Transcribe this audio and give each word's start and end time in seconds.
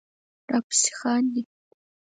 راپسې 0.51 0.89
خاندې 0.99 1.41